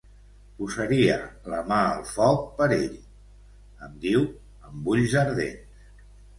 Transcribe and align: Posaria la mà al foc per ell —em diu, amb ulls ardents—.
Posaria 0.61 1.17
la 1.55 1.59
mà 1.73 1.77
al 1.89 2.01
foc 2.15 2.41
per 2.63 2.69
ell 2.79 2.97
—em 3.03 3.95
diu, 4.09 4.27
amb 4.73 4.93
ulls 4.97 5.19
ardents—. 5.27 6.05